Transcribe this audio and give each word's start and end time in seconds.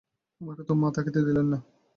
আমাকে 0.41 0.63
তো 0.63 0.73
মা 0.75 0.89
থাকিতে 0.95 1.19
দিলেন 1.27 1.47
না। 1.47 1.59